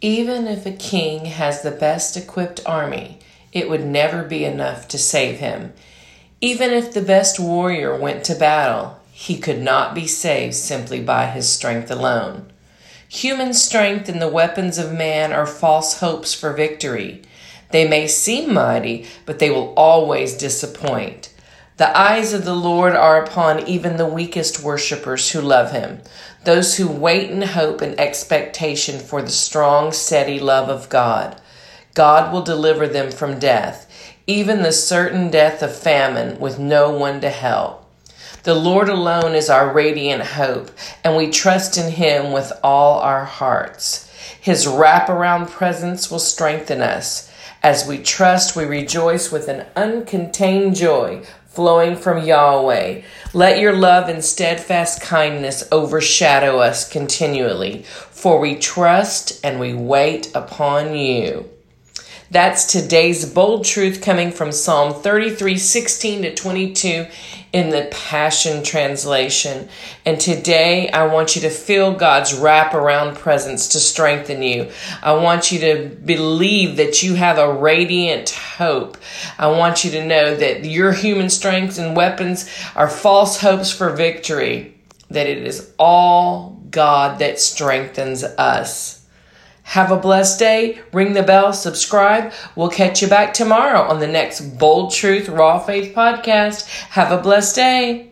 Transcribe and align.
Even 0.00 0.46
if 0.46 0.64
a 0.64 0.70
king 0.70 1.24
has 1.24 1.62
the 1.62 1.72
best 1.72 2.16
equipped 2.16 2.60
army, 2.64 3.18
it 3.52 3.68
would 3.68 3.84
never 3.84 4.22
be 4.22 4.44
enough 4.44 4.86
to 4.88 4.98
save 4.98 5.40
him. 5.40 5.72
Even 6.40 6.70
if 6.70 6.92
the 6.92 7.02
best 7.02 7.40
warrior 7.40 7.96
went 7.98 8.22
to 8.24 8.36
battle, 8.36 9.00
he 9.10 9.36
could 9.36 9.60
not 9.60 9.96
be 9.96 10.06
saved 10.06 10.54
simply 10.54 11.00
by 11.00 11.26
his 11.26 11.48
strength 11.48 11.90
alone. 11.90 12.52
Human 13.08 13.52
strength 13.52 14.08
and 14.08 14.22
the 14.22 14.28
weapons 14.28 14.78
of 14.78 14.92
man 14.92 15.32
are 15.32 15.46
false 15.46 15.98
hopes 15.98 16.32
for 16.32 16.52
victory. 16.52 17.22
They 17.70 17.88
may 17.88 18.06
seem 18.06 18.54
mighty, 18.54 19.06
but 19.26 19.40
they 19.40 19.50
will 19.50 19.74
always 19.74 20.36
disappoint. 20.36 21.27
The 21.78 21.96
eyes 21.96 22.32
of 22.32 22.44
the 22.44 22.56
Lord 22.56 22.96
are 22.96 23.22
upon 23.22 23.68
even 23.68 23.98
the 23.98 24.04
weakest 24.06 24.64
worshippers 24.64 25.30
who 25.30 25.40
love 25.40 25.70
him, 25.70 26.00
those 26.42 26.76
who 26.76 26.88
wait 26.88 27.30
in 27.30 27.42
hope 27.42 27.80
and 27.80 27.98
expectation 28.00 28.98
for 28.98 29.22
the 29.22 29.30
strong, 29.30 29.92
steady 29.92 30.40
love 30.40 30.68
of 30.68 30.88
God. 30.88 31.40
God 31.94 32.32
will 32.32 32.42
deliver 32.42 32.88
them 32.88 33.12
from 33.12 33.38
death, 33.38 33.88
even 34.26 34.62
the 34.64 34.72
certain 34.72 35.30
death 35.30 35.62
of 35.62 35.72
famine 35.72 36.40
with 36.40 36.58
no 36.58 36.90
one 36.90 37.20
to 37.20 37.30
help. 37.30 37.88
The 38.42 38.56
Lord 38.56 38.88
alone 38.88 39.36
is 39.36 39.48
our 39.48 39.72
radiant 39.72 40.24
hope, 40.24 40.72
and 41.04 41.16
we 41.16 41.30
trust 41.30 41.78
in 41.78 41.92
Him 41.92 42.32
with 42.32 42.50
all 42.64 42.98
our 42.98 43.24
hearts. 43.24 44.10
His 44.40 44.66
wraparound 44.66 45.48
presence 45.50 46.10
will 46.10 46.18
strengthen 46.18 46.80
us. 46.80 47.32
As 47.62 47.86
we 47.86 47.98
trust, 47.98 48.56
we 48.56 48.64
rejoice 48.64 49.30
with 49.30 49.46
an 49.46 49.66
uncontained 49.76 50.76
joy 50.76 51.24
flowing 51.58 51.96
from 51.96 52.24
Yahweh. 52.24 53.02
Let 53.34 53.58
your 53.58 53.72
love 53.72 54.08
and 54.08 54.24
steadfast 54.24 55.02
kindness 55.02 55.66
overshadow 55.72 56.60
us 56.60 56.88
continually, 56.88 57.82
for 57.82 58.38
we 58.38 58.54
trust 58.54 59.44
and 59.44 59.58
we 59.58 59.74
wait 59.74 60.30
upon 60.36 60.94
you. 60.94 61.50
That's 62.30 62.66
today's 62.66 63.24
bold 63.24 63.64
truth 63.64 64.02
coming 64.02 64.32
from 64.32 64.52
Psalm 64.52 64.92
33 64.92 65.56
16 65.56 66.22
to 66.22 66.34
22 66.34 67.06
in 67.54 67.70
the 67.70 67.88
Passion 67.90 68.62
Translation. 68.62 69.70
And 70.04 70.20
today 70.20 70.90
I 70.90 71.06
want 71.06 71.36
you 71.36 71.42
to 71.42 71.48
feel 71.48 71.94
God's 71.94 72.34
wraparound 72.34 73.14
presence 73.14 73.68
to 73.68 73.78
strengthen 73.78 74.42
you. 74.42 74.70
I 75.02 75.14
want 75.14 75.50
you 75.50 75.58
to 75.60 75.88
believe 76.04 76.76
that 76.76 77.02
you 77.02 77.14
have 77.14 77.38
a 77.38 77.50
radiant 77.50 78.28
hope. 78.28 78.98
I 79.38 79.46
want 79.46 79.82
you 79.82 79.90
to 79.92 80.06
know 80.06 80.36
that 80.36 80.66
your 80.66 80.92
human 80.92 81.30
strength 81.30 81.78
and 81.78 81.96
weapons 81.96 82.46
are 82.76 82.90
false 82.90 83.40
hopes 83.40 83.72
for 83.72 83.96
victory, 83.96 84.74
that 85.08 85.26
it 85.26 85.38
is 85.38 85.72
all 85.78 86.60
God 86.70 87.20
that 87.20 87.40
strengthens 87.40 88.22
us. 88.22 88.97
Have 89.68 89.90
a 89.90 89.98
blessed 89.98 90.38
day. 90.38 90.80
Ring 90.94 91.12
the 91.12 91.22
bell, 91.22 91.52
subscribe. 91.52 92.32
We'll 92.56 92.70
catch 92.70 93.02
you 93.02 93.08
back 93.08 93.34
tomorrow 93.34 93.82
on 93.82 94.00
the 94.00 94.06
next 94.06 94.40
Bold 94.58 94.94
Truth 94.94 95.28
Raw 95.28 95.58
Faith 95.58 95.94
podcast. 95.94 96.66
Have 96.90 97.12
a 97.12 97.20
blessed 97.20 97.54
day. 97.54 98.08